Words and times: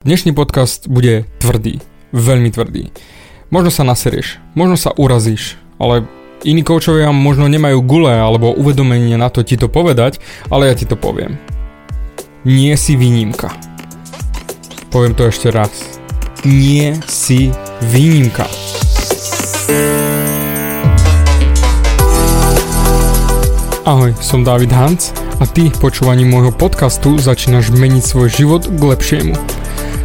Dnešný 0.00 0.32
podcast 0.32 0.88
bude 0.88 1.28
tvrdý, 1.44 1.76
veľmi 2.16 2.48
tvrdý. 2.48 2.88
Možno 3.52 3.68
sa 3.68 3.84
naserieš, 3.84 4.40
možno 4.56 4.80
sa 4.80 4.96
urazíš, 4.96 5.60
ale 5.76 6.08
iní 6.40 6.64
koučovia 6.64 7.12
možno 7.12 7.52
nemajú 7.52 7.84
gule 7.84 8.08
alebo 8.08 8.48
uvedomenie 8.48 9.20
na 9.20 9.28
to 9.28 9.44
ti 9.44 9.60
to 9.60 9.68
povedať, 9.68 10.16
ale 10.48 10.72
ja 10.72 10.74
ti 10.80 10.88
to 10.88 10.96
poviem. 10.96 11.36
Nie 12.48 12.80
si 12.80 12.96
výnimka. 12.96 13.52
Poviem 14.88 15.12
to 15.12 15.28
ešte 15.28 15.52
raz. 15.52 15.68
Nie 16.48 16.96
si 17.04 17.52
výnimka. 17.84 18.48
Ahoj, 23.84 24.16
som 24.16 24.48
David 24.48 24.72
Hans 24.72 25.12
a 25.36 25.44
ty 25.44 25.68
počúvaním 25.68 26.32
môjho 26.32 26.56
podcastu 26.56 27.20
začínaš 27.20 27.68
meniť 27.76 28.00
svoj 28.00 28.32
život 28.32 28.64
k 28.64 28.80
lepšiemu. 28.80 29.59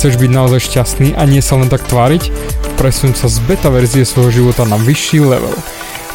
Chceš 0.00 0.16
byť 0.16 0.32
naozaj 0.32 0.64
šťastný 0.64 1.08
a 1.12 1.28
nie 1.28 1.44
sa 1.44 1.60
len 1.60 1.68
tak 1.68 1.84
tváriť? 1.84 2.32
Presun 2.80 3.12
sa 3.12 3.28
z 3.28 3.36
beta 3.44 3.68
verzie 3.68 4.08
svojho 4.08 4.32
života 4.32 4.64
na 4.64 4.80
vyšší 4.80 5.20
level. 5.20 5.52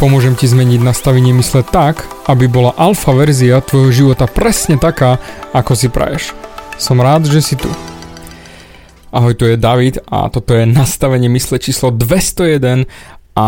Pomôžem 0.01 0.33
ti 0.33 0.49
zmeniť 0.49 0.81
nastavenie 0.81 1.29
mysle 1.37 1.61
tak, 1.61 2.01
aby 2.25 2.49
bola 2.49 2.73
alfa 2.81 3.13
verzia 3.13 3.61
tvojho 3.61 3.93
života 3.93 4.25
presne 4.25 4.81
taká, 4.81 5.21
ako 5.53 5.77
si 5.77 5.93
praješ. 5.93 6.33
Som 6.81 6.97
rád, 6.97 7.29
že 7.29 7.45
si 7.45 7.53
tu. 7.53 7.69
Ahoj, 9.13 9.37
tu 9.37 9.45
je 9.45 9.53
David 9.53 10.01
a 10.09 10.33
toto 10.33 10.57
je 10.57 10.65
nastavenie 10.65 11.29
mysle 11.29 11.61
číslo 11.61 11.93
201 11.93 12.89
a 13.37 13.47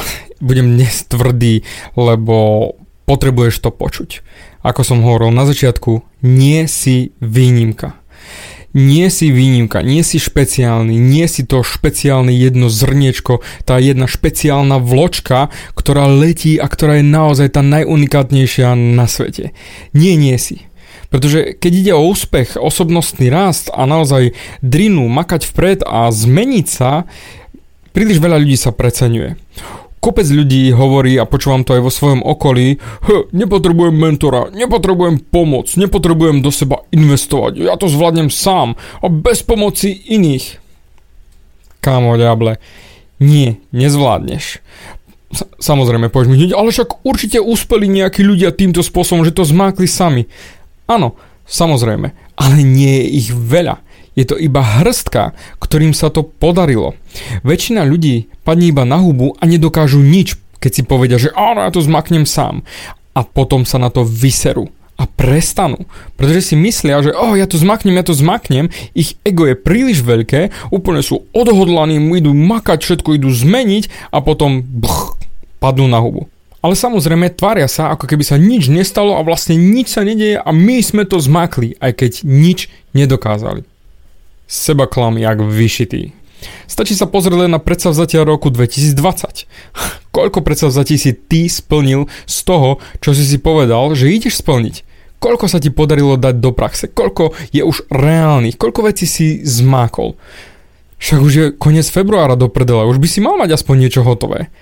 budem 0.48 0.80
dnes 0.80 1.04
tvrdý, 1.04 1.60
lebo 1.92 2.72
potrebuješ 3.04 3.60
to 3.60 3.68
počuť. 3.68 4.24
Ako 4.64 4.80
som 4.80 5.04
hovoril 5.04 5.28
na 5.28 5.44
začiatku, 5.44 6.24
nie 6.24 6.64
si 6.72 7.12
výnimka 7.20 8.00
nie 8.74 9.06
si 9.08 9.30
výnimka, 9.30 9.80
nie 9.80 10.02
si 10.02 10.18
špeciálny, 10.18 10.98
nie 10.98 11.24
si 11.30 11.46
to 11.46 11.62
špeciálne 11.62 12.34
jedno 12.34 12.66
zrniečko, 12.66 13.40
tá 13.62 13.78
jedna 13.78 14.10
špeciálna 14.10 14.82
vločka, 14.82 15.54
ktorá 15.78 16.10
letí 16.10 16.58
a 16.58 16.66
ktorá 16.66 16.98
je 16.98 17.06
naozaj 17.06 17.54
tá 17.54 17.62
najunikátnejšia 17.62 18.74
na 18.74 19.06
svete. 19.06 19.54
Nie, 19.94 20.18
nie 20.18 20.34
si. 20.36 20.66
Pretože 21.08 21.54
keď 21.54 21.72
ide 21.72 21.92
o 21.94 22.02
úspech, 22.10 22.58
osobnostný 22.58 23.30
rast 23.30 23.70
a 23.70 23.86
naozaj 23.86 24.34
drinu, 24.66 25.06
makať 25.06 25.46
vpred 25.46 25.86
a 25.86 26.10
zmeniť 26.10 26.66
sa, 26.66 27.06
príliš 27.94 28.18
veľa 28.18 28.42
ľudí 28.42 28.58
sa 28.58 28.74
preceňuje 28.74 29.38
kopec 30.04 30.28
ľudí 30.28 30.68
hovorí 30.76 31.16
a 31.16 31.24
počúvam 31.24 31.64
to 31.64 31.72
aj 31.72 31.80
vo 31.80 31.88
svojom 31.88 32.20
okolí, 32.20 32.76
nepotrebujem 33.32 33.96
mentora, 33.96 34.52
nepotrebujem 34.52 35.24
pomoc, 35.32 35.72
nepotrebujem 35.80 36.44
do 36.44 36.52
seba 36.52 36.84
investovať, 36.92 37.64
ja 37.64 37.80
to 37.80 37.88
zvládnem 37.88 38.28
sám 38.28 38.76
a 39.00 39.06
bez 39.08 39.40
pomoci 39.40 39.96
iných. 40.12 40.60
Kámo, 41.80 42.20
diable, 42.20 42.60
nie, 43.20 43.64
nezvládneš. 43.72 44.60
Samozrejme, 45.56 46.12
povieš 46.12 46.28
mi, 46.28 46.36
ale 46.52 46.68
však 46.68 47.00
určite 47.02 47.40
uspeli 47.40 47.88
nejakí 47.88 48.20
ľudia 48.20 48.52
týmto 48.52 48.84
spôsobom, 48.84 49.24
že 49.24 49.32
to 49.32 49.48
zmákli 49.48 49.88
sami. 49.88 50.28
Áno, 50.84 51.16
samozrejme, 51.48 52.12
ale 52.36 52.56
nie 52.60 53.00
je 53.00 53.06
ich 53.24 53.28
veľa. 53.32 53.83
Je 54.14 54.24
to 54.26 54.38
iba 54.38 54.62
hrstka, 54.62 55.34
ktorým 55.58 55.90
sa 55.90 56.10
to 56.10 56.22
podarilo. 56.22 56.94
Väčšina 57.42 57.82
ľudí 57.82 58.30
padne 58.46 58.70
iba 58.70 58.86
na 58.86 59.02
hubu 59.02 59.34
a 59.38 59.42
nedokážu 59.46 60.02
nič, 60.02 60.38
keď 60.62 60.70
si 60.70 60.82
povedia, 60.86 61.18
že 61.18 61.34
áno, 61.34 61.66
ja 61.66 61.70
to 61.74 61.82
zmaknem 61.82 62.24
sám. 62.24 62.62
A 63.14 63.22
potom 63.22 63.62
sa 63.66 63.78
na 63.78 63.90
to 63.90 64.02
vyserú 64.06 64.70
a 64.94 65.10
prestanú. 65.10 65.86
Pretože 66.14 66.54
si 66.54 66.54
myslia, 66.54 67.02
že 67.02 67.10
oh, 67.10 67.34
ja 67.34 67.50
to 67.50 67.58
zmaknem, 67.58 67.98
ja 67.98 68.06
to 68.06 68.14
zmaknem, 68.14 68.70
ich 68.94 69.18
ego 69.26 69.46
je 69.50 69.58
príliš 69.58 70.06
veľké, 70.06 70.70
úplne 70.70 71.02
sú 71.02 71.26
odhodlaní, 71.34 71.98
idú 72.14 72.30
makať, 72.30 72.78
všetko 72.82 73.18
idú 73.18 73.30
zmeniť 73.34 74.14
a 74.14 74.22
potom 74.22 74.62
bch, 74.62 75.18
padnú 75.58 75.90
na 75.90 75.98
hubu. 75.98 76.30
Ale 76.64 76.78
samozrejme 76.78 77.36
tvária 77.36 77.68
sa, 77.68 77.92
ako 77.92 78.08
keby 78.08 78.24
sa 78.24 78.40
nič 78.40 78.72
nestalo 78.72 79.20
a 79.20 79.26
vlastne 79.26 79.58
nič 79.58 79.92
sa 79.92 80.00
nedieje 80.00 80.40
a 80.40 80.48
my 80.48 80.80
sme 80.80 81.04
to 81.04 81.20
zmakli, 81.20 81.76
aj 81.76 81.92
keď 81.92 82.12
nič 82.24 82.72
nedokázali. 82.96 83.73
Seba 84.44 84.86
klam 84.86 85.16
jak 85.16 85.40
vyšitý. 85.40 86.12
Stačí 86.68 86.92
sa 86.92 87.08
pozrieť 87.08 87.46
len 87.46 87.52
na 87.52 87.60
predsavzatia 87.60 88.24
roku 88.24 88.52
2020. 88.52 89.48
Koľko 90.16 90.38
predsavzatí 90.44 91.00
si 91.00 91.16
ty 91.16 91.48
splnil 91.48 92.06
z 92.28 92.36
toho, 92.44 92.78
čo 93.00 93.16
si 93.16 93.24
si 93.24 93.40
povedal, 93.40 93.96
že 93.96 94.12
ideš 94.12 94.44
splniť? 94.44 94.84
Koľko 95.24 95.48
sa 95.48 95.56
ti 95.56 95.72
podarilo 95.72 96.20
dať 96.20 96.36
do 96.36 96.52
praxe? 96.52 96.92
Koľko 96.92 97.32
je 97.48 97.64
už 97.64 97.88
reálnych? 97.88 98.60
Koľko 98.60 98.92
vecí 98.92 99.08
si 99.08 99.40
zmákol? 99.40 100.20
Však 101.00 101.18
už 101.20 101.32
je 101.32 101.46
koniec 101.56 101.88
februára 101.88 102.36
do 102.36 102.52
prdele, 102.52 102.84
už 102.88 103.00
by 103.00 103.08
si 103.08 103.24
mal 103.24 103.40
mať 103.40 103.56
aspoň 103.56 103.88
niečo 103.88 104.04
hotové. 104.04 104.52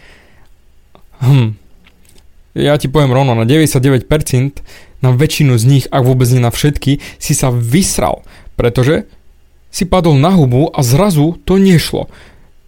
Hm. 1.22 1.58
Ja 2.54 2.78
ti 2.78 2.86
poviem 2.86 3.14
rovno, 3.14 3.34
na 3.34 3.46
99% 3.46 4.06
na 5.02 5.10
väčšinu 5.10 5.58
z 5.58 5.64
nich, 5.66 5.84
ak 5.90 6.02
vôbec 6.06 6.30
nie 6.30 6.42
na 6.42 6.54
všetky, 6.54 7.02
si 7.18 7.32
sa 7.34 7.50
vysral, 7.50 8.22
pretože 8.54 9.10
si 9.72 9.88
padol 9.88 10.20
na 10.20 10.36
hubu 10.36 10.68
a 10.68 10.84
zrazu 10.84 11.40
to 11.48 11.56
nešlo. 11.56 12.12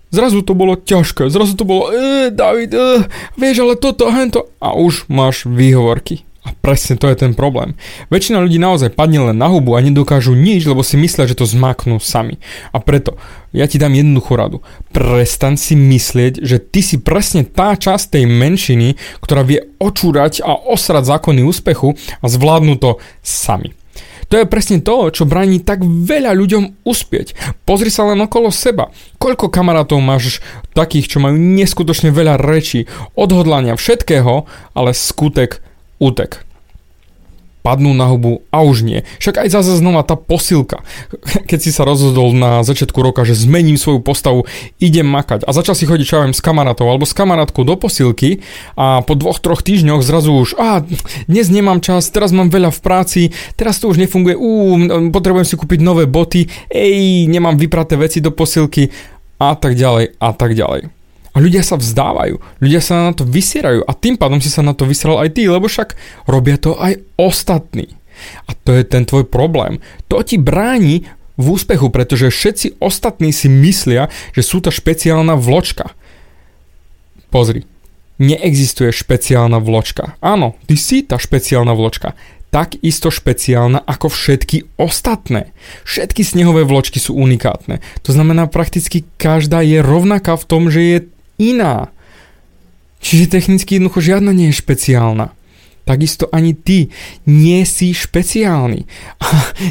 Zrazu 0.09 0.41
to 0.41 0.57
bolo 0.57 0.79
ťažké, 0.79 1.29
zrazu 1.29 1.59
to 1.59 1.67
bolo, 1.67 1.91
David, 2.31 2.73
e, 2.73 3.05
vieš, 3.35 3.67
ale 3.67 3.75
toto, 3.75 4.09
hento, 4.09 4.47
a 4.63 4.73
už 4.73 5.11
máš 5.11 5.45
výhovorky. 5.45 6.23
A 6.45 6.53
presne 6.53 7.01
to 7.01 7.09
je 7.09 7.17
ten 7.17 7.33
problém. 7.33 7.73
Väčšina 8.13 8.37
ľudí 8.37 8.61
naozaj 8.61 8.93
padne 8.93 9.33
len 9.33 9.37
na 9.41 9.49
hubu 9.49 9.75
a 9.75 9.81
nedokážu 9.81 10.37
nič, 10.37 10.69
lebo 10.69 10.85
si 10.85 11.01
myslia, 11.01 11.25
že 11.25 11.41
to 11.41 11.49
zmaknú 11.49 11.97
sami. 12.05 12.37
A 12.69 12.85
preto 12.85 13.17
ja 13.57 13.65
ti 13.65 13.81
dám 13.81 13.97
jednoduchú 13.97 14.37
radu. 14.37 14.59
Prestan 14.93 15.57
si 15.57 15.73
myslieť, 15.73 16.45
že 16.45 16.61
ty 16.61 16.85
si 16.85 17.01
presne 17.01 17.49
tá 17.49 17.73
časť 17.73 18.21
tej 18.21 18.25
menšiny, 18.29 19.01
ktorá 19.25 19.41
vie 19.41 19.73
očúrať 19.81 20.45
a 20.45 20.53
osrať 20.53 21.17
zákony 21.17 21.41
úspechu 21.49 21.97
a 22.21 22.27
zvládnu 22.29 22.77
to 22.77 23.01
sami. 23.25 23.73
To 24.29 24.35
je 24.39 24.47
presne 24.47 24.85
to, 24.85 25.11
čo 25.11 25.25
bráni 25.27 25.65
tak 25.65 25.83
veľa 25.83 26.37
ľuďom 26.37 26.87
uspieť. 26.87 27.57
Pozri 27.65 27.89
sa 27.89 28.07
len 28.07 28.21
okolo 28.21 28.53
seba. 28.53 28.93
Koľko 29.17 29.49
kamarátov 29.49 29.99
máš 30.05 30.45
takých, 30.77 31.17
čo 31.17 31.19
majú 31.19 31.35
neskutočne 31.35 32.13
veľa 32.13 32.39
rečí, 32.39 32.85
odhodlania 33.17 33.75
všetkého, 33.75 34.45
ale 34.77 34.91
skutek 34.93 35.65
útek 35.99 36.44
padnú 37.65 37.97
na 37.97 38.05
hubu 38.13 38.45
a 38.53 38.61
už 38.61 38.85
nie. 38.85 39.09
Však 39.25 39.41
aj 39.41 39.49
zase 39.49 39.81
znova 39.81 40.05
tá 40.05 40.21
posilka. 40.21 40.85
Keď 41.51 41.59
si 41.65 41.73
sa 41.73 41.89
rozhodol 41.89 42.37
na 42.37 42.61
začiatku 42.61 43.01
roka, 43.01 43.25
že 43.25 43.33
zmením 43.33 43.81
svoju 43.81 44.05
postavu, 44.05 44.45
idem 44.77 45.09
makať 45.09 45.49
a 45.49 45.51
začal 45.57 45.73
si 45.73 45.89
chodiť 45.89 46.05
čo 46.05 46.21
s 46.29 46.45
kamarátov 46.45 46.85
alebo 46.85 47.09
s 47.09 47.17
kamarátkou 47.17 47.65
do 47.65 47.81
posilky 47.81 48.45
a 48.77 49.01
po 49.01 49.17
dvoch, 49.17 49.41
troch 49.41 49.65
týždňoch 49.65 50.05
zrazu 50.05 50.37
už, 50.37 50.61
a 50.61 50.85
dnes 51.25 51.49
nemám 51.49 51.81
čas, 51.81 52.13
teraz 52.13 52.37
mám 52.37 52.53
veľa 52.53 52.69
v 52.69 52.81
práci, 52.85 53.23
teraz 53.57 53.81
to 53.81 53.89
už 53.89 53.97
nefunguje, 53.97 54.37
ú, 54.37 54.77
potrebujem 55.09 55.49
si 55.49 55.57
kúpiť 55.57 55.81
nové 55.81 56.05
boty, 56.05 56.45
ej, 56.69 57.25
nemám 57.33 57.57
vypraté 57.57 57.97
veci 57.97 58.21
do 58.21 58.29
posilky 58.29 58.93
a 59.41 59.57
tak 59.57 59.73
ďalej 59.73 60.21
a 60.21 60.29
tak 60.37 60.53
ďalej. 60.53 61.04
A 61.35 61.43
ľudia 61.43 61.67
sa 61.67 61.75
vzdávajú, 61.75 62.39
ľudia 62.63 62.79
sa 62.79 63.11
na 63.11 63.13
to 63.13 63.27
vysierajú 63.27 63.83
a 63.83 63.93
tým 63.93 64.15
pádom 64.15 64.39
si 64.39 64.47
sa 64.47 64.63
na 64.63 64.71
to 64.71 64.87
vysral 64.87 65.19
aj 65.19 65.35
ty, 65.35 65.51
lebo 65.51 65.67
však 65.67 65.99
robia 66.31 66.55
to 66.55 66.79
aj 66.79 67.03
ostatní. 67.19 67.99
A 68.47 68.55
to 68.55 68.71
je 68.71 68.87
ten 68.87 69.03
tvoj 69.03 69.27
problém. 69.27 69.83
To 70.07 70.23
ti 70.23 70.39
bráni 70.39 71.11
v 71.35 71.47
úspechu, 71.59 71.91
pretože 71.91 72.31
všetci 72.31 72.79
ostatní 72.79 73.35
si 73.35 73.51
myslia, 73.51 74.07
že 74.31 74.47
sú 74.47 74.63
to 74.63 74.71
špeciálna 74.71 75.35
vločka. 75.35 75.91
Pozri, 77.35 77.67
neexistuje 78.23 78.95
špeciálna 78.95 79.59
vločka. 79.59 80.15
Áno, 80.23 80.55
ty 80.71 80.79
si 80.79 81.03
tá 81.03 81.19
špeciálna 81.19 81.75
vločka 81.75 82.15
takisto 82.55 83.11
špeciálna 83.11 83.83
ako 83.83 84.07
všetky 84.07 84.79
ostatné. 84.79 85.51
Všetky 85.83 86.23
snehové 86.23 86.63
vločky 86.63 87.03
sú 87.03 87.19
unikátne. 87.19 87.83
To 88.07 88.15
znamená, 88.15 88.47
prakticky 88.47 89.03
každá 89.19 89.59
je 89.67 89.83
rovnaká 89.83 90.39
v 90.39 90.47
tom, 90.47 90.71
že 90.71 90.81
je 90.87 90.99
iná. 91.39 91.91
Čiže 93.05 93.29
technicky 93.29 93.77
jednoducho 93.77 94.01
žiadna 94.01 94.33
nie 94.33 94.49
je 94.49 94.61
špeciálna. 94.61 95.37
takisto 95.85 96.33
ani 96.33 96.57
ty 96.57 96.89
nie 97.29 97.61
si 97.69 97.93
špeciálny. 97.93 98.89
A 99.21 99.27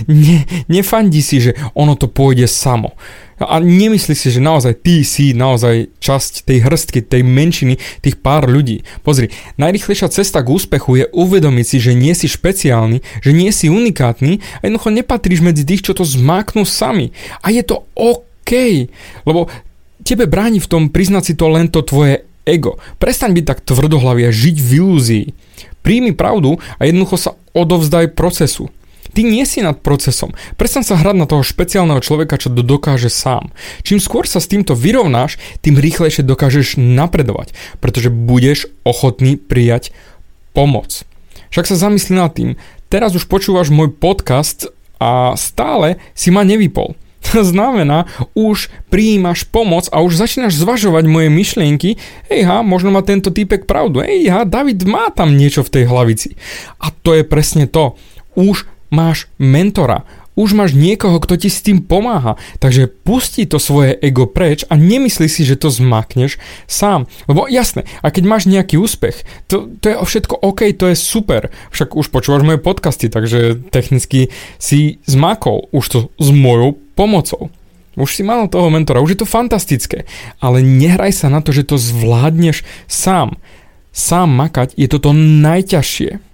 ne, 0.06 0.46
nefandí 0.70 1.26
si, 1.26 1.42
že 1.42 1.58
ono 1.74 1.98
to 1.98 2.06
pôjde 2.06 2.46
samo. 2.46 2.94
A 3.42 3.58
nemyslí 3.58 4.14
si, 4.14 4.30
že 4.30 4.38
naozaj 4.38 4.78
ty 4.86 5.02
si 5.02 5.34
naozaj 5.34 5.90
časť 5.98 6.46
tej 6.46 6.64
hrstky, 6.64 7.02
tej 7.02 7.26
menšiny, 7.26 7.82
tých 8.00 8.22
pár 8.22 8.46
ľudí. 8.46 8.86
Pozri, 9.02 9.34
najrychlejšia 9.58 10.14
cesta 10.14 10.46
k 10.46 10.54
úspechu 10.54 11.02
je 11.02 11.06
uvedomiť 11.12 11.66
si, 11.66 11.78
že 11.82 11.98
nie 11.98 12.14
si 12.14 12.30
špeciálny, 12.30 13.02
že 13.26 13.32
nie 13.34 13.50
si 13.50 13.74
unikátny 13.74 14.38
a 14.38 14.70
jednoducho 14.70 14.94
nepatríš 14.94 15.42
medzi 15.42 15.66
tých, 15.66 15.82
čo 15.82 15.98
to 15.98 16.06
zmáknú 16.06 16.64
sami. 16.64 17.10
A 17.42 17.50
je 17.50 17.66
to 17.66 17.90
OK, 17.98 18.54
lebo 19.26 19.50
tebe 20.04 20.28
bráni 20.28 20.60
v 20.60 20.70
tom 20.70 20.84
priznať 20.92 21.24
si 21.24 21.34
to 21.34 21.48
len 21.50 21.72
to 21.72 21.82
tvoje 21.82 22.28
ego. 22.44 22.80
Prestaň 23.00 23.34
byť 23.34 23.46
tak 23.48 23.60
tvrdohlavý 23.64 24.28
a 24.28 24.36
žiť 24.36 24.56
v 24.60 24.70
ilúzii. 24.84 25.26
Príjmi 25.84 26.12
pravdu 26.16 26.60
a 26.80 26.82
jednoducho 26.88 27.16
sa 27.20 27.32
odovzdaj 27.56 28.16
procesu. 28.16 28.72
Ty 29.14 29.22
nie 29.22 29.46
si 29.46 29.62
nad 29.62 29.78
procesom. 29.78 30.34
Prestaň 30.58 30.84
sa 30.90 30.98
hrať 30.98 31.16
na 31.16 31.30
toho 31.30 31.46
špeciálneho 31.46 32.02
človeka, 32.02 32.42
čo 32.42 32.50
dokáže 32.50 33.14
sám. 33.14 33.54
Čím 33.86 34.02
skôr 34.02 34.26
sa 34.26 34.42
s 34.42 34.50
týmto 34.50 34.74
vyrovnáš, 34.74 35.38
tým 35.62 35.78
rýchlejšie 35.78 36.26
dokážeš 36.26 36.82
napredovať, 36.82 37.54
pretože 37.78 38.10
budeš 38.10 38.74
ochotný 38.82 39.38
prijať 39.38 39.94
pomoc. 40.58 41.06
Však 41.54 41.70
sa 41.70 41.78
zamyslí 41.78 42.14
nad 42.18 42.34
tým, 42.34 42.58
teraz 42.90 43.14
už 43.14 43.30
počúvaš 43.30 43.70
môj 43.70 43.94
podcast 43.94 44.74
a 44.98 45.38
stále 45.38 46.02
si 46.18 46.34
ma 46.34 46.42
nevypol. 46.42 46.98
To 47.32 47.40
znamená, 47.46 48.06
už 48.36 48.68
prijímaš 48.92 49.48
pomoc 49.48 49.88
a 49.90 50.04
už 50.04 50.20
začínaš 50.20 50.60
zvažovať 50.60 51.08
moje 51.08 51.32
myšlienky. 51.32 51.96
Hej 52.28 52.42
ha, 52.44 52.60
možno 52.60 52.92
má 52.92 53.00
tento 53.00 53.32
týpek 53.32 53.64
pravdu. 53.64 54.04
Hej 54.04 54.28
ha, 54.28 54.44
David 54.44 54.84
má 54.84 55.08
tam 55.10 55.34
niečo 55.34 55.64
v 55.64 55.72
tej 55.80 55.84
hlavici. 55.88 56.36
A 56.84 56.92
to 56.92 57.16
je 57.16 57.24
presne 57.24 57.66
to. 57.66 57.96
Už 58.36 58.68
máš 58.94 59.32
mentora, 59.40 60.06
už 60.34 60.58
máš 60.58 60.72
niekoho, 60.74 61.18
kto 61.22 61.38
ti 61.38 61.50
s 61.50 61.62
tým 61.62 61.82
pomáha. 61.84 62.36
Takže 62.58 62.90
pustí 62.90 63.46
to 63.46 63.62
svoje 63.62 63.98
ego 64.02 64.26
preč 64.26 64.66
a 64.70 64.78
nemyslí 64.78 65.28
si, 65.30 65.46
že 65.46 65.60
to 65.60 65.70
zmakneš 65.70 66.42
sám. 66.66 67.06
Lebo 67.30 67.46
jasné, 67.50 67.86
a 68.02 68.10
keď 68.10 68.24
máš 68.26 68.44
nejaký 68.50 68.82
úspech, 68.82 69.26
to, 69.48 69.70
to 69.80 69.94
je 69.94 69.96
všetko 69.98 70.36
OK, 70.42 70.74
to 70.74 70.90
je 70.90 70.98
super. 70.98 71.54
Však 71.70 71.94
už 71.94 72.10
počúvaš 72.10 72.46
moje 72.46 72.60
podcasty, 72.62 73.10
takže 73.10 73.62
technicky 73.70 74.34
si 74.58 75.02
zmakol 75.06 75.70
už 75.70 75.86
to 75.90 76.00
s 76.18 76.30
mojou 76.34 76.78
pomocou. 76.98 77.54
Už 77.94 78.18
si 78.18 78.26
mal 78.26 78.50
toho 78.50 78.74
mentora, 78.74 79.06
už 79.06 79.14
je 79.14 79.20
to 79.22 79.30
fantastické. 79.30 80.10
Ale 80.42 80.66
nehraj 80.66 81.14
sa 81.14 81.30
na 81.30 81.46
to, 81.46 81.54
že 81.54 81.70
to 81.70 81.78
zvládneš 81.78 82.66
sám. 82.90 83.38
Sám 83.94 84.34
makať 84.34 84.74
je 84.74 84.90
toto 84.90 85.14
najťažšie. 85.14 86.33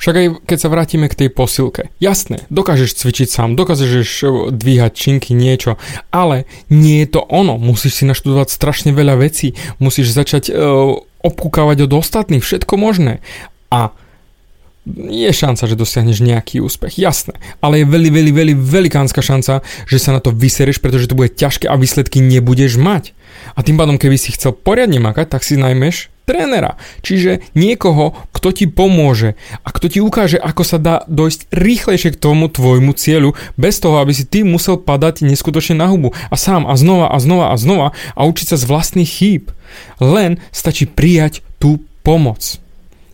Však 0.00 0.14
aj 0.16 0.26
keď 0.48 0.58
sa 0.58 0.72
vrátime 0.72 1.06
k 1.12 1.18
tej 1.24 1.28
posilke. 1.28 1.92
Jasné, 2.00 2.48
dokážeš 2.48 2.96
cvičiť 2.96 3.28
sám, 3.28 3.52
dokážeš 3.52 4.08
eh, 4.24 4.28
dvíhať 4.48 4.92
činky, 4.96 5.36
niečo, 5.36 5.76
ale 6.08 6.48
nie 6.72 7.04
je 7.04 7.20
to 7.20 7.20
ono. 7.28 7.60
Musíš 7.60 8.00
si 8.00 8.04
naštudovať 8.08 8.48
strašne 8.48 8.96
veľa 8.96 9.20
vecí, 9.20 9.52
musíš 9.76 10.16
začať 10.16 10.48
uh, 10.50 10.96
obkúkavať 11.20 11.84
od 11.84 11.92
ostatných, 12.00 12.40
všetko 12.40 12.80
možné. 12.80 13.20
A 13.68 13.92
je 14.88 15.28
šanca, 15.28 15.68
že 15.68 15.76
dosiahneš 15.76 16.24
nejaký 16.24 16.64
úspech, 16.64 16.96
jasné, 16.96 17.36
ale 17.60 17.84
je 17.84 17.86
veľmi, 17.86 18.10
veľmi, 18.10 18.32
veľmi 18.32 18.56
velikánska 18.56 19.20
šanca, 19.20 19.60
že 19.84 19.98
sa 20.00 20.16
na 20.16 20.24
to 20.24 20.32
vysereš, 20.32 20.80
pretože 20.80 21.06
to 21.06 21.14
bude 21.14 21.36
ťažké 21.36 21.68
a 21.68 21.76
výsledky 21.76 22.24
nebudeš 22.24 22.80
mať. 22.80 23.12
A 23.54 23.60
tým 23.60 23.76
pádom, 23.76 24.00
keby 24.00 24.16
si 24.16 24.32
chcel 24.32 24.56
poriadne 24.56 24.98
makať, 24.98 25.36
tak 25.36 25.44
si 25.44 25.60
najmeš 25.60 26.08
trénera. 26.30 26.78
Čiže 27.02 27.42
niekoho, 27.58 28.14
kto 28.30 28.54
ti 28.54 28.70
pomôže 28.70 29.34
a 29.66 29.74
kto 29.74 29.90
ti 29.90 29.98
ukáže, 29.98 30.38
ako 30.38 30.62
sa 30.62 30.78
dá 30.78 31.02
dojsť 31.10 31.50
rýchlejšie 31.50 32.14
k 32.14 32.20
tomu 32.22 32.46
tvojmu 32.46 32.94
cieľu, 32.94 33.34
bez 33.58 33.82
toho, 33.82 33.98
aby 33.98 34.14
si 34.14 34.22
ty 34.22 34.46
musel 34.46 34.78
padať 34.78 35.26
neskutočne 35.26 35.82
na 35.82 35.90
hubu 35.90 36.14
a 36.14 36.36
sám 36.38 36.70
a 36.70 36.78
znova 36.78 37.10
a 37.10 37.18
znova 37.18 37.46
a 37.50 37.56
znova 37.58 37.88
a 38.14 38.20
učiť 38.22 38.54
sa 38.54 38.56
z 38.56 38.64
vlastných 38.70 39.10
chýb. 39.10 39.50
Len 39.98 40.38
stačí 40.54 40.86
prijať 40.86 41.42
tú 41.58 41.82
pomoc. 42.06 42.62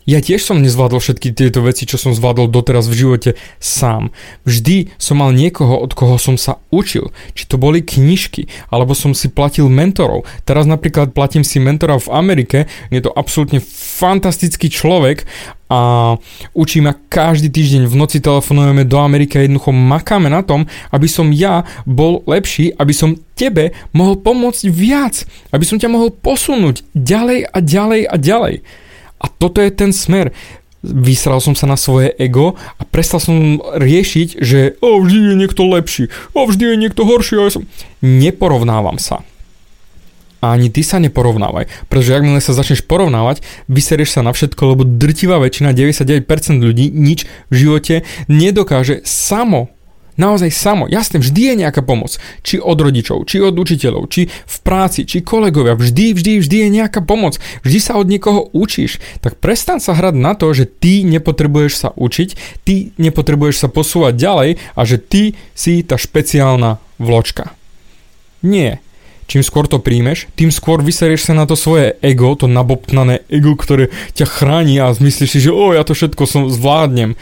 Ja 0.07 0.23
tiež 0.23 0.39
som 0.39 0.63
nezvládol 0.63 1.03
všetky 1.03 1.35
tieto 1.35 1.59
veci, 1.59 1.83
čo 1.83 1.99
som 1.99 2.15
zvládol 2.15 2.47
doteraz 2.47 2.87
v 2.87 2.95
živote 2.95 3.31
sám. 3.59 4.15
Vždy 4.47 4.95
som 4.95 5.19
mal 5.19 5.35
niekoho, 5.35 5.83
od 5.83 5.91
koho 5.91 6.15
som 6.15 6.39
sa 6.39 6.63
učil. 6.71 7.11
Či 7.35 7.43
to 7.51 7.59
boli 7.59 7.83
knižky, 7.83 8.47
alebo 8.71 8.95
som 8.95 9.11
si 9.11 9.27
platil 9.27 9.67
mentorov. 9.67 10.23
Teraz 10.47 10.63
napríklad 10.63 11.11
platím 11.11 11.43
si 11.43 11.59
mentora 11.59 11.99
v 11.99 12.07
Amerike, 12.07 12.71
je 12.87 13.03
to 13.03 13.11
absolútne 13.11 13.59
fantastický 13.99 14.71
človek 14.71 15.27
a 15.67 16.15
učí 16.55 16.79
ma 16.79 16.95
každý 16.95 17.51
týždeň 17.51 17.91
v 17.91 17.99
noci 17.99 18.23
telefonujeme 18.23 18.87
do 18.87 19.03
Ameriky 19.03 19.35
a 19.35 19.43
jednoducho 19.43 19.75
makáme 19.75 20.31
na 20.31 20.39
tom, 20.39 20.63
aby 20.95 21.11
som 21.11 21.35
ja 21.35 21.67
bol 21.83 22.23
lepší, 22.23 22.71
aby 22.79 22.95
som 22.95 23.19
tebe 23.35 23.75
mohol 23.91 24.15
pomôcť 24.15 24.71
viac, 24.71 25.27
aby 25.51 25.67
som 25.67 25.75
ťa 25.75 25.91
mohol 25.91 26.15
posunúť 26.15 26.87
ďalej 26.95 27.51
a 27.51 27.57
ďalej 27.59 28.01
a 28.07 28.15
ďalej. 28.15 28.55
A 29.17 29.25
toto 29.27 29.61
je 29.61 29.71
ten 29.73 29.93
smer. 29.93 30.33
Vysral 30.85 31.41
som 31.41 31.57
sa 31.57 31.65
na 31.65 31.75
svoje 31.75 32.13
ego 32.21 32.53
a 32.77 32.81
prestal 32.85 33.17
som 33.17 33.59
riešiť, 33.59 34.37
že 34.39 34.77
o, 34.79 35.01
vždy 35.01 35.33
je 35.33 35.35
niekto 35.35 35.65
lepší, 35.65 36.13
o, 36.37 36.45
vždy 36.45 36.63
je 36.73 36.77
niekto 36.77 37.01
horší. 37.03 37.33
Ja 37.35 37.49
som... 37.49 37.65
Neporovnávam 37.99 39.01
sa. 39.01 39.25
A 40.37 40.53
ani 40.53 40.69
ty 40.69 40.85
sa 40.85 41.01
neporovnávaj, 41.01 41.89
pretože 41.89 42.13
ak 42.13 42.45
sa 42.45 42.53
začneš 42.53 42.85
porovnávať, 42.85 43.41
vyserieš 43.65 44.15
sa 44.15 44.21
na 44.21 44.37
všetko, 44.37 44.77
lebo 44.77 44.85
drtivá 44.85 45.41
väčšina, 45.41 45.73
99% 45.73 46.21
ľudí 46.61 46.93
nič 46.93 47.25
v 47.49 47.53
živote 47.57 48.05
nedokáže 48.29 49.01
samo 49.01 49.73
naozaj 50.17 50.51
samo. 50.51 50.89
Jasne, 50.89 51.21
vždy 51.21 51.41
je 51.41 51.55
nejaká 51.65 51.85
pomoc. 51.85 52.17
Či 52.41 52.59
od 52.59 52.77
rodičov, 52.77 53.29
či 53.29 53.39
od 53.39 53.55
učiteľov, 53.55 54.09
či 54.11 54.27
v 54.27 54.57
práci, 54.65 55.05
či 55.05 55.23
kolegovia. 55.23 55.77
Vždy, 55.77 56.17
vždy, 56.17 56.31
vždy 56.43 56.57
je 56.67 56.69
nejaká 56.73 56.99
pomoc. 57.05 57.37
Vždy 57.63 57.79
sa 57.79 57.95
od 57.95 58.09
niekoho 58.09 58.49
učíš. 58.51 58.99
Tak 59.21 59.39
prestan 59.39 59.77
sa 59.77 59.95
hrať 59.95 60.15
na 60.17 60.33
to, 60.33 60.49
že 60.51 60.67
ty 60.67 61.05
nepotrebuješ 61.05 61.73
sa 61.77 61.89
učiť, 61.95 62.61
ty 62.65 62.91
nepotrebuješ 62.97 63.63
sa 63.63 63.67
posúvať 63.71 64.13
ďalej 64.17 64.49
a 64.75 64.81
že 64.83 64.97
ty 64.97 65.37
si 65.53 65.85
tá 65.85 65.95
špeciálna 65.95 66.81
vločka. 66.97 67.53
Nie. 68.41 68.81
Čím 69.27 69.43
skôr 69.43 69.67
to 69.67 69.83
príjmeš, 69.83 70.31
tým 70.39 70.55
skôr 70.55 70.79
vyserieš 70.79 71.27
sa 71.27 71.33
na 71.35 71.43
to 71.43 71.59
svoje 71.59 71.99
ego, 71.99 72.31
to 72.39 72.47
nabobtnané 72.47 73.27
ego, 73.27 73.59
ktoré 73.59 73.91
ťa 74.15 74.23
chráni 74.23 74.79
a 74.79 74.95
myslíš 74.95 75.29
si, 75.35 75.39
že 75.43 75.51
o, 75.51 75.75
ja 75.75 75.83
to 75.83 75.91
všetko 75.91 76.23
som 76.23 76.47
zvládnem. 76.47 77.19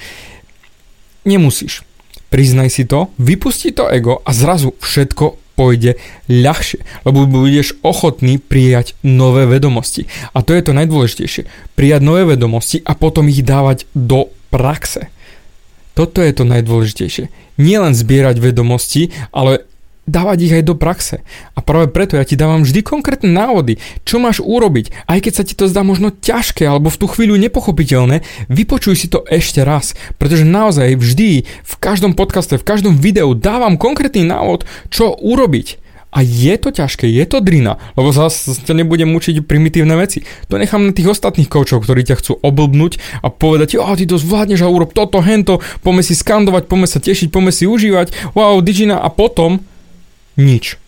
Nemusíš. 1.25 1.81
Priznaj 2.29 2.69
si 2.73 2.83
to, 2.89 3.13
vypusti 3.21 3.71
to 3.71 3.87
ego 3.87 4.19
a 4.25 4.29
zrazu 4.33 4.73
všetko 4.81 5.37
pôjde 5.55 5.95
ľahšie, 6.27 6.83
lebo 7.07 7.23
budeš 7.25 7.79
ochotný 7.81 8.37
prijať 8.37 8.93
nové 9.01 9.47
vedomosti. 9.47 10.05
A 10.35 10.43
to 10.43 10.51
je 10.51 10.61
to 10.61 10.75
najdôležitejšie. 10.75 11.47
Prijať 11.79 12.01
nové 12.03 12.27
vedomosti 12.27 12.83
a 12.83 12.91
potom 12.93 13.31
ich 13.31 13.41
dávať 13.41 13.87
do 13.95 14.29
praxe. 14.51 15.07
Toto 15.95 16.19
je 16.19 16.35
to 16.35 16.43
najdôležitejšie. 16.43 17.31
Nie 17.55 17.79
len 17.79 17.95
zbierať 17.95 18.43
vedomosti, 18.43 19.15
ale 19.31 19.63
dávať 20.05 20.37
ich 20.45 20.53
aj 20.53 20.63
do 20.65 20.77
praxe. 20.77 21.25
A 21.57 21.59
práve 21.65 21.89
preto 21.89 22.17
ja 22.17 22.25
ti 22.25 22.37
dávam 22.37 22.61
vždy 22.61 22.85
konkrétne 22.85 23.29
návody, 23.29 23.81
čo 24.05 24.21
máš 24.21 24.41
urobiť. 24.41 25.05
Aj 25.09 25.17
keď 25.21 25.33
sa 25.33 25.43
ti 25.43 25.57
to 25.57 25.65
zdá 25.65 25.81
možno 25.81 26.13
ťažké 26.13 26.65
alebo 26.65 26.93
v 26.93 26.99
tú 27.01 27.05
chvíľu 27.09 27.35
nepochopiteľné, 27.41 28.21
vypočuj 28.49 28.95
si 28.95 29.07
to 29.09 29.25
ešte 29.27 29.65
raz, 29.65 29.97
pretože 30.21 30.45
naozaj 30.45 30.97
vždy 30.97 31.45
v 31.45 31.73
každom 31.81 32.13
podcaste, 32.13 32.55
v 32.55 32.67
každom 32.67 32.95
videu 32.97 33.33
dávam 33.33 33.81
konkrétny 33.81 34.23
návod, 34.23 34.63
čo 34.93 35.17
urobiť. 35.17 35.81
A 36.15 36.23
je 36.23 36.55
to 36.55 36.71
ťažké, 36.71 37.11
je 37.11 37.27
to 37.27 37.43
drina, 37.43 37.75
lebo 37.99 38.15
zase 38.15 38.55
ťa 38.63 38.71
nebudem 38.71 39.11
učiť 39.11 39.43
primitívne 39.43 39.99
veci. 39.99 40.23
To 40.47 40.55
nechám 40.55 40.79
na 40.87 40.95
tých 40.95 41.11
ostatných 41.11 41.51
koučov, 41.51 41.83
ktorí 41.83 42.07
ťa 42.07 42.23
chcú 42.23 42.39
oblbnúť 42.39 43.19
a 43.19 43.27
povedať, 43.27 43.75
oh, 43.75 43.91
ty 43.99 44.07
to 44.07 44.15
zvládneš 44.15 44.63
a 44.63 44.71
urob 44.71 44.95
toto, 44.95 45.19
hento, 45.19 45.59
poďme 45.83 46.07
si 46.07 46.15
skandovať, 46.15 46.71
poďme 46.71 46.87
sa 46.87 47.03
tešiť, 47.03 47.27
poďme 47.35 47.51
si 47.51 47.67
užívať, 47.67 48.31
wow, 48.31 48.63
digina 48.63 49.03
a 49.03 49.11
potom 49.11 49.59
nič. 50.39 50.79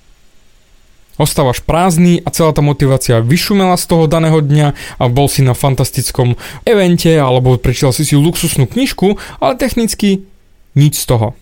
Ostávaš 1.18 1.66
prázdny 1.66 2.22
a 2.22 2.30
celá 2.30 2.54
tá 2.54 2.62
motivácia 2.62 3.18
vyšumela 3.25 3.74
z 3.74 3.89
toho 3.89 4.06
daného 4.06 4.38
dňa 4.38 4.68
a 5.01 5.04
bol 5.10 5.25
si 5.25 5.42
na 5.42 5.58
fantastickom 5.58 6.38
evente 6.62 7.10
alebo 7.18 7.58
prečítal 7.58 7.89
si 7.89 8.06
si 8.06 8.13
luxusnú 8.13 8.70
knižku, 8.70 9.18
ale 9.42 9.58
technicky 9.58 10.30
nič 10.77 10.94
z 11.01 11.06
toho. 11.10 11.34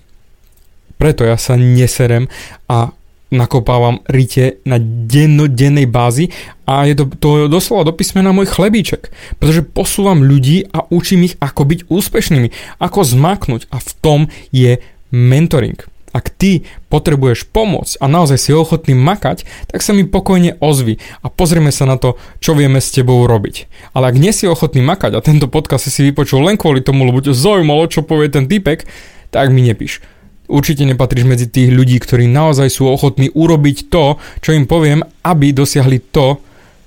Preto 0.96 1.28
ja 1.28 1.36
sa 1.36 1.60
neserem 1.60 2.32
a 2.72 2.96
nakopávam 3.36 4.00
rite 4.08 4.64
na 4.64 4.80
dennodennej 4.80 5.92
bázi 5.92 6.32
a 6.64 6.88
je 6.88 6.96
to, 6.96 7.12
to 7.20 7.30
doslova 7.52 7.84
do 7.84 7.92
písmena 7.92 8.32
môj 8.32 8.48
chlebíček, 8.48 9.12
pretože 9.44 9.68
posúvam 9.68 10.24
ľudí 10.24 10.72
a 10.72 10.88
učím 10.88 11.28
ich 11.28 11.36
ako 11.44 11.68
byť 11.68 11.80
úspešnými, 11.92 12.80
ako 12.80 13.00
zmaknúť 13.04 13.68
a 13.76 13.84
v 13.84 13.92
tom 14.00 14.20
je 14.56 14.80
mentoring. 15.12 15.95
Ak 16.16 16.32
ty 16.32 16.64
potrebuješ 16.88 17.52
pomoc 17.52 18.00
a 18.00 18.08
naozaj 18.08 18.40
si 18.40 18.56
ochotný 18.56 18.96
makať, 18.96 19.44
tak 19.68 19.84
sa 19.84 19.92
mi 19.92 20.08
pokojne 20.08 20.56
ozvi 20.64 21.04
a 21.20 21.28
pozrieme 21.28 21.76
sa 21.76 21.84
na 21.84 22.00
to, 22.00 22.16
čo 22.40 22.56
vieme 22.56 22.80
s 22.80 22.96
tebou 22.96 23.28
robiť. 23.28 23.68
Ale 23.92 24.16
ak 24.16 24.16
nie 24.16 24.32
si 24.32 24.48
ochotný 24.48 24.80
makať 24.80 25.12
a 25.12 25.20
tento 25.20 25.52
podcast 25.52 25.92
si 25.92 26.08
vypočul 26.08 26.40
len 26.48 26.56
kvôli 26.56 26.80
tomu, 26.80 27.04
lebo 27.04 27.20
ťa 27.20 27.36
zaujímalo, 27.36 27.92
čo 27.92 28.08
povie 28.08 28.32
ten 28.32 28.48
typek, 28.48 28.88
tak 29.28 29.52
mi 29.52 29.60
nepíš. 29.68 30.00
Určite 30.48 30.88
nepatríš 30.88 31.28
medzi 31.28 31.52
tých 31.52 31.68
ľudí, 31.68 32.00
ktorí 32.00 32.32
naozaj 32.32 32.72
sú 32.72 32.88
ochotní 32.88 33.28
urobiť 33.36 33.92
to, 33.92 34.16
čo 34.40 34.56
im 34.56 34.72
poviem, 34.72 35.04
aby 35.20 35.52
dosiahli 35.52 36.00
to, 36.16 36.40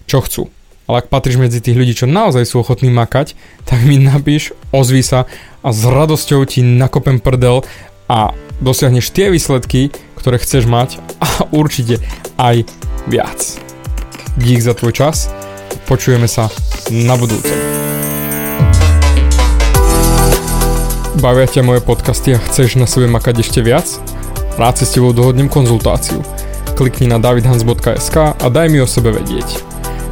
čo 0.08 0.24
chcú. 0.24 0.48
Ale 0.88 1.04
ak 1.04 1.12
patríš 1.12 1.36
medzi 1.36 1.60
tých 1.60 1.76
ľudí, 1.76 1.92
čo 1.92 2.08
naozaj 2.08 2.48
sú 2.48 2.64
ochotní 2.64 2.88
makať, 2.88 3.36
tak 3.68 3.84
mi 3.84 4.00
napíš, 4.00 4.56
ozví 4.72 5.04
sa 5.04 5.28
a 5.60 5.68
s 5.68 5.84
radosťou 5.84 6.48
ti 6.48 6.64
nakopem 6.64 7.20
prdel 7.20 7.60
a 8.08 8.32
dosiahneš 8.58 9.10
tie 9.14 9.30
výsledky, 9.30 9.90
ktoré 10.18 10.38
chceš 10.42 10.66
mať 10.66 10.98
a 11.22 11.46
určite 11.54 12.02
aj 12.38 12.66
viac. 13.06 13.38
Dík 14.38 14.62
za 14.62 14.74
tvoj 14.74 14.94
čas, 14.94 15.30
počujeme 15.90 16.30
sa 16.30 16.50
na 16.90 17.14
budúce. 17.18 17.50
Bavia 21.18 21.50
ťa 21.50 21.66
moje 21.66 21.82
podcasty 21.82 22.38
a 22.38 22.38
chceš 22.38 22.78
na 22.78 22.86
sebe 22.86 23.10
makať 23.10 23.42
ešte 23.42 23.58
viac? 23.58 23.90
Rád 24.54 24.78
si 24.78 24.84
s 24.86 24.94
tebou 24.94 25.10
dohodnem 25.10 25.50
konzultáciu. 25.50 26.22
Klikni 26.78 27.10
na 27.10 27.18
davidhans.sk 27.18 28.16
a 28.38 28.46
daj 28.46 28.70
mi 28.70 28.78
o 28.78 28.86
sebe 28.86 29.10
vedieť. 29.10 29.58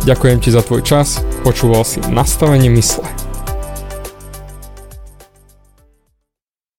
Ďakujem 0.02 0.38
ti 0.42 0.50
za 0.50 0.66
tvoj 0.66 0.82
čas, 0.82 1.22
počúval 1.46 1.86
si 1.86 2.02
nastavenie 2.10 2.70
mysle. 2.74 3.25